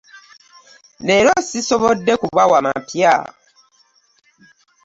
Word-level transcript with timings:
Leero 1.05 1.33
ssisobodde 1.41 2.13
kubawa 2.21 2.57
mapya. 2.65 3.15